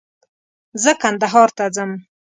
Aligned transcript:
زه 0.83 0.91
کندهار 1.01 1.49
ته 1.57 1.65
ځم 1.75 1.91